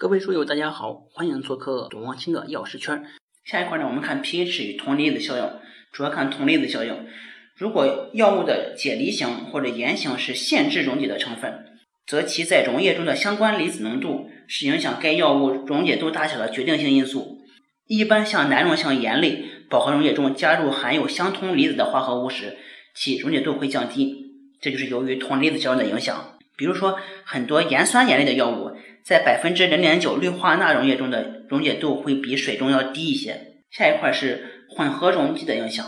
[0.00, 3.04] 各位书友，大家好，欢迎做客董王清的药师圈。
[3.44, 5.44] 下一块呢，我们看 pH 与铜离子效应，
[5.92, 7.06] 主要看铜离子效应。
[7.54, 11.66] 如果药物的解离型或者盐型是限制溶解的成分，
[12.06, 17.42] 则其在溶液中的相关离子浓度是影响该药物溶解度大小的决定性因素。
[17.86, 22.56] 一般像难溶性盐类饱和溶液中加入含有相同离子的化合物时，
[22.94, 24.16] 其溶解度会降低，
[24.62, 26.38] 这就是由于铜离子效应的影响。
[26.56, 33.54] 比如说，很多盐酸盐类的药物在百分之零点九氯化钠溶液中的溶解度会比水中要低一些。
[33.70, 35.84] 下一块是混合溶剂的影响。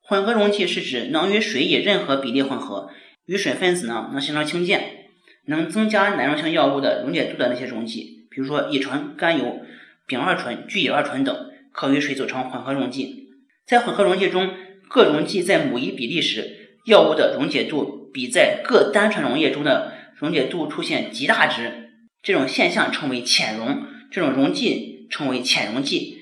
[0.00, 2.90] 混合溶剂是指能与水以任何比例混合，
[3.26, 5.06] 与水分子呢能形成氢键，
[5.46, 8.26] 能增加难溶性药物的溶解度的那些溶剂。
[8.30, 9.60] 比如说乙醇、甘油、
[10.06, 13.28] 丙二醇、聚乙二醇等，可与水组成混合溶剂。
[13.66, 14.50] 在混合溶剂中，
[14.88, 21.89] 各溶剂在某一比例时，药物的溶解度比在各单纯溶液中的溶解度出现极大值，
[22.22, 26.18] 这种现象称为浅溶，这种溶剂称为浅溶剂。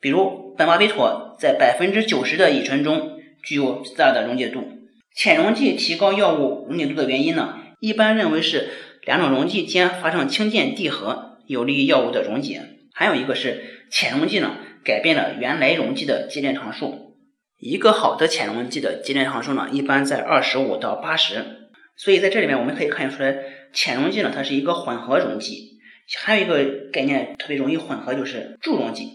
[0.00, 4.68] 比如苯巴比妥在百分之九十的乙醇中具有极大的溶解度。
[5.14, 8.68] 浅溶剂提高药物溶解度的原因呢，一般认为是
[9.04, 12.62] 两种溶剂间发生氢键递合，有利于药物的溶解。
[12.92, 17.16] 还有一个是浅溶剂呢，改变了原来溶剂的接链常数。
[17.58, 21.69] 一个好的浅溶剂的接链常数呢，一般在二十五到八十。
[22.02, 23.36] 所以在这里面，我们可以看出来，
[23.74, 25.78] 浅溶剂呢，它是一个混合溶剂。
[26.18, 29.10] 还有一个概念特别容易混合，就是助溶剂。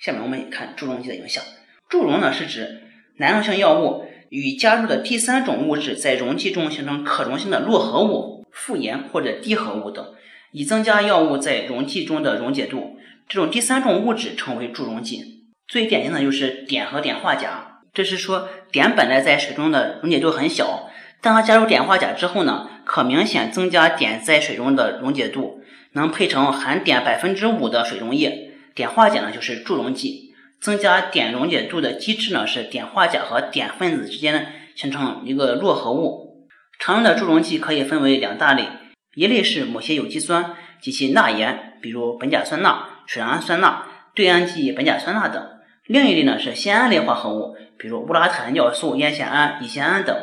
[0.00, 1.44] 下面我们看助溶剂的影响。
[1.88, 2.82] 助溶呢，是指
[3.18, 10.04] 难溶性药物与加入的第三种物质在溶剂中形成可溶性的络合物、复盐或者低合物等，
[10.50, 12.96] 以增加药物在溶剂中的溶解度。
[13.28, 15.44] 这种第三种物质称为助溶剂。
[15.68, 17.80] 最典型的就是碘和碘化钾。
[17.94, 20.87] 这是说碘本来在水中的溶解度很小。
[21.20, 25.60] 当它加入碘化钾之后呢，可明显增加碘在水中的溶解度，
[25.92, 28.52] 能配成含碘百分之五的水溶液。
[28.74, 36.46] 碘化钾呢就是助溶剂，增加碘溶解度的机制呢是碘化钾和碘分子之间形成一个络合物。
[36.78, 38.68] 常用的助溶剂可以分为两大类，
[39.16, 45.42] 一类是某些有机酸及其钠盐，比如苯甲酸钠、水杨酸钠、对氨基苯甲酸钠等；
[45.86, 50.16] 另一类呢是酰胺类化合物，比如乌拉坦尿素烟酰胺、乙酰胺等。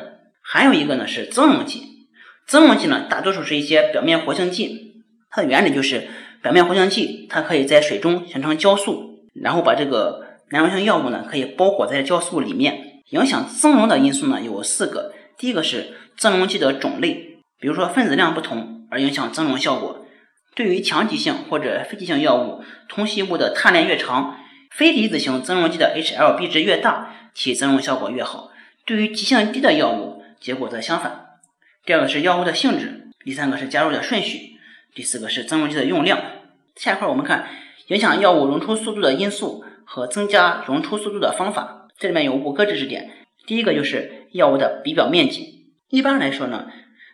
[0.48, 1.82] 还有一个呢是增溶剂，
[2.48, 6.08] 增溶剂呢大多数是一些表面活性剂，它的原理就是
[6.44, 12.84] 表面活性剂它可以在水中形成酵素，然后把这个难溶性药物呢可以包裹在酵素里面。
[13.10, 20.06] 影响增溶的因素呢有四个，第一个是增溶剂的种类，比如说分子量不同而影响增溶效果。
[20.56, 24.38] 对于强极性或者非极性药物，通吸物的碳链越长，
[24.72, 28.50] 非离子型增溶剂的 HLB 值越大，其增溶效果越好。
[28.86, 30.15] 对于极性低的药物，
[30.46, 31.40] 结果则相反。
[31.86, 34.60] 第二个是药物的性质，第三个是加入的顺序，
[34.94, 36.22] 第四个是增溶剂的用量。
[36.76, 37.50] 下一块我们看
[37.88, 41.88] 影响药物溶出速度的因素和增加溶出速度的方法。
[41.98, 43.10] 这里面有五个知识点。
[43.48, 46.68] 第一个就是药物的比表面积，一般来说呢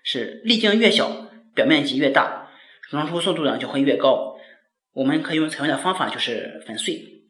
[0.04, 2.50] 是粒径越小，表面积越大，
[2.90, 4.36] 溶出速度呢就会越高。
[4.92, 7.24] 我们可以用采用的方法就是粉碎。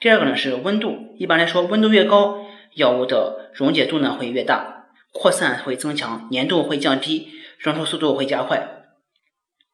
[0.00, 2.44] 第二个呢是温度，一般来说温度越高，
[2.74, 4.73] 药物的溶解度呢会越大。
[5.14, 8.82] 扩散会增强，粘度会降低，溶出速度会加快。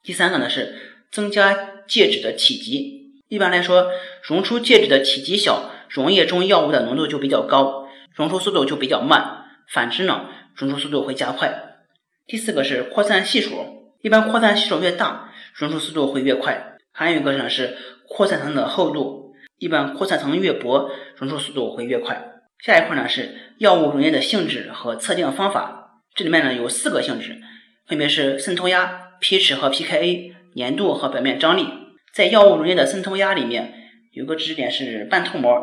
[0.03, 3.01] 第三个呢是增加介质的体积。
[3.29, 3.91] 一般来说，
[4.23, 9.47] 溶出介质的体积小，溶液中药物的浓度就比较高，溶出速度就比较慢。
[9.67, 11.79] 反之呢，溶出速度会加快。
[12.27, 16.77] 第四个是扩散系数，一般扩散系数越大，溶出速度会越快。
[16.93, 22.40] 还有一个呢是扩散层的厚度，一般扩散层越薄，溶出速度会越快。
[22.65, 27.41] 下一块呢是药物溶液的性质和测定方法，这里面呢有四个性质，
[27.87, 31.67] 分别是渗透压、pH 和 pKa、粘度和表面张力。
[32.13, 33.73] 在药物溶液的渗透压里面，
[34.13, 35.59] 有个知识点是半透膜。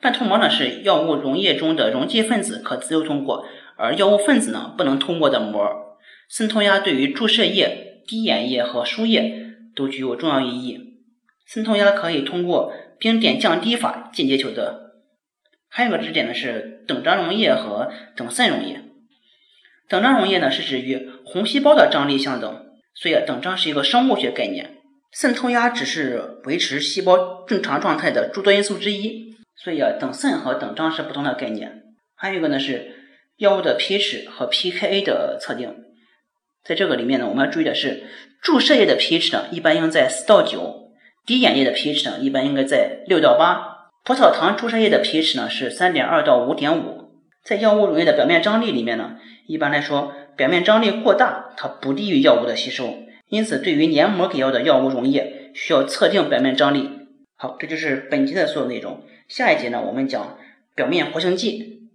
[0.00, 3.46] 半透膜呢是药物溶液中的溶剂分子可自由通过，
[3.76, 5.96] 而药物分子呢不能通过的膜。
[6.28, 10.96] 渗透压对于注射液、滴眼液和输液都具有重要意义。
[11.46, 14.89] 渗透压可以通过冰点降低法间接求得。
[15.70, 18.82] 还有个知识点呢是等张溶液和等渗溶液。
[19.88, 24.76] 等张溶液呢是指与红细胞的张力相等，所以等张是一个生物学概念。
[25.12, 31.82] 渗透压只是维持细胞正常状态的诸多因素之一，所以啊等渗和等张是不同的概念。
[32.14, 32.94] 还有一个呢是
[33.38, 35.74] 药物的 pH 和 pKa 的测定，
[36.64, 38.04] 在这个里面呢我们要注意的是
[38.42, 40.92] 注射液的 pH 呢一般应在四到九，
[41.26, 43.69] 滴眼液的 pH 呢一般应该在六到八。
[44.02, 47.10] 葡萄糖注射液的 pH 呢是三点二到五点五，
[47.44, 52.98] 在药物溶液的表面张力里面呢，一般来说表面张力过大，它不利于药物的吸收，
[53.28, 56.88] 因此对于黏膜给药的药物溶液需要测定表面张力。
[57.36, 59.02] 好，这就是本集的所有内容。
[59.28, 60.38] 下一节呢，我们讲
[60.74, 61.90] 表面活性剂。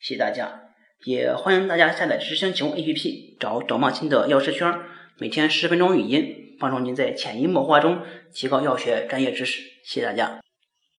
[0.00, 0.62] 谢谢大家，
[1.04, 4.74] 也欢迎大家下载知识星球 APP，找短毛亲的药师圈，
[5.18, 8.00] 每天十分钟语音，帮助您在潜移默化中
[8.32, 9.60] 提高药学专业知识。
[9.84, 10.40] 谢谢大家。